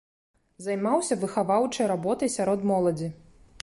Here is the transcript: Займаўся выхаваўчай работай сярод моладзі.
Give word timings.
Займаўся 0.67 1.19
выхаваўчай 1.25 1.91
работай 1.95 2.35
сярод 2.41 2.69
моладзі. 2.75 3.17